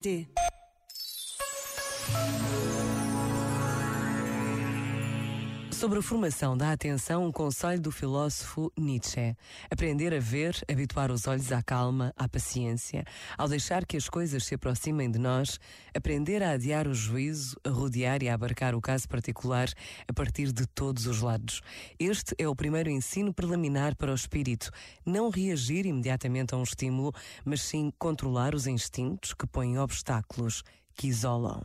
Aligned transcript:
D. 0.00 0.28
Sobre 5.78 6.00
a 6.00 6.02
formação 6.02 6.56
da 6.56 6.72
atenção, 6.72 7.24
um 7.24 7.30
conselho 7.30 7.80
do 7.80 7.92
filósofo 7.92 8.72
Nietzsche. 8.76 9.36
Aprender 9.70 10.12
a 10.12 10.18
ver, 10.18 10.60
habituar 10.68 11.12
os 11.12 11.28
olhos 11.28 11.52
à 11.52 11.62
calma, 11.62 12.12
à 12.16 12.28
paciência, 12.28 13.04
ao 13.36 13.46
deixar 13.46 13.86
que 13.86 13.96
as 13.96 14.08
coisas 14.08 14.44
se 14.44 14.56
aproximem 14.56 15.08
de 15.08 15.20
nós, 15.20 15.60
aprender 15.94 16.42
a 16.42 16.50
adiar 16.50 16.88
o 16.88 16.94
juízo, 16.94 17.56
a 17.62 17.70
rodear 17.70 18.24
e 18.24 18.28
a 18.28 18.34
abarcar 18.34 18.74
o 18.74 18.80
caso 18.80 19.08
particular 19.08 19.68
a 20.08 20.12
partir 20.12 20.50
de 20.50 20.66
todos 20.66 21.06
os 21.06 21.20
lados. 21.20 21.62
Este 21.96 22.34
é 22.38 22.48
o 22.48 22.56
primeiro 22.56 22.90
ensino 22.90 23.32
preliminar 23.32 23.94
para 23.94 24.10
o 24.10 24.16
espírito. 24.16 24.72
Não 25.06 25.30
reagir 25.30 25.86
imediatamente 25.86 26.56
a 26.56 26.58
um 26.58 26.64
estímulo, 26.64 27.14
mas 27.44 27.62
sim 27.62 27.92
controlar 28.00 28.52
os 28.52 28.66
instintos 28.66 29.32
que 29.32 29.46
põem 29.46 29.78
obstáculos, 29.78 30.64
que 30.96 31.06
isolam. 31.06 31.64